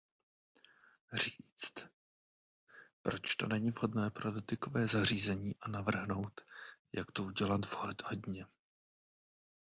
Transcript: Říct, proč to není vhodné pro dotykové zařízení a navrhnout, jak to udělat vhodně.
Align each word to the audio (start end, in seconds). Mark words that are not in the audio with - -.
Říct, 1.13 1.73
proč 3.01 3.35
to 3.35 3.47
není 3.47 3.71
vhodné 3.71 4.09
pro 4.09 4.31
dotykové 4.31 4.87
zařízení 4.87 5.55
a 5.61 5.69
navrhnout, 5.69 6.41
jak 6.93 7.11
to 7.11 7.23
udělat 7.23 7.61
vhodně. 7.65 8.45